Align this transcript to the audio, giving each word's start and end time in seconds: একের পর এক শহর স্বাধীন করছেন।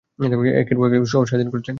একের 0.61 0.77
পর 0.79 0.87
এক 0.91 1.03
শহর 1.05 1.25
স্বাধীন 1.25 1.47
করছেন। 1.47 1.69